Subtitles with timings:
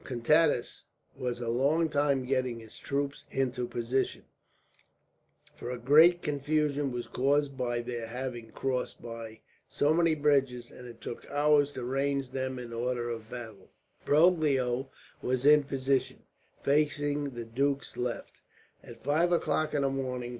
[0.03, 4.23] Contades was a long time getting his troops into position,
[5.55, 11.01] for great confusion was caused by their having crossed by so many bridges, and it
[11.01, 13.69] took hours to range them in order of battle.
[14.03, 14.89] Broglio
[15.21, 16.23] was in position,
[16.63, 18.41] facing the duke's left,
[18.83, 20.29] at five o'clock in the morning.